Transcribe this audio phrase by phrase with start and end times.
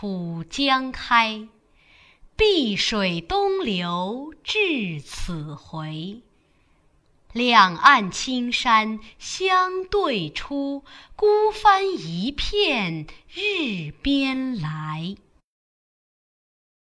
[0.00, 1.48] 浦江开，
[2.36, 6.20] 碧水东流至此回。
[7.32, 10.84] 两岸青山相对出，
[11.16, 15.16] 孤帆一片日边来。